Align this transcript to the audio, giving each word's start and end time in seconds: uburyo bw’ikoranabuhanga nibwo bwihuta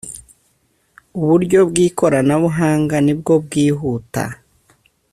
uburyo 1.21 1.59
bw’ikoranabuhanga 1.69 2.95
nibwo 3.05 3.33
bwihuta 3.45 4.23